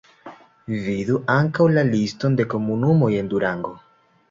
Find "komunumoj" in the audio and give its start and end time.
2.55-3.13